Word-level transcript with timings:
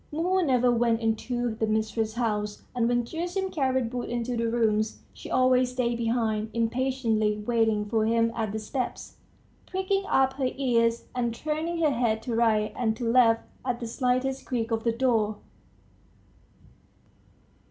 Mumu 0.11 0.41
never 0.43 0.71
went 0.71 0.99
into 0.99 1.53
the 1.53 1.67
mistress's 1.67 2.15
house; 2.15 2.63
and 2.73 2.87
when 2.89 3.05
Gerasim 3.05 3.51
carried 3.51 3.93
wood 3.93 4.09
into 4.09 4.35
the 4.35 4.47
rooms, 4.49 5.03
she 5.13 5.29
always 5.29 5.71
stayed 5.73 5.99
behind, 5.99 6.49
impatiently 6.55 7.37
waiting 7.45 7.85
for 7.85 8.07
him 8.07 8.31
at 8.35 8.51
the 8.51 8.57
steps, 8.57 9.17
pricking 9.67 10.03
up 10.07 10.33
her 10.37 10.49
ears 10.55 11.03
and 11.13 11.35
turning 11.35 11.77
her 11.83 11.91
head 11.91 12.23
to 12.23 12.33
right 12.33 12.73
and 12.75 12.97
to 12.97 13.07
left 13.07 13.43
at 13.63 13.79
the 13.79 13.85
slightest 13.85 14.43
creak 14.43 14.71
of 14.71 14.83
the 14.85 14.91
door 14.91 15.37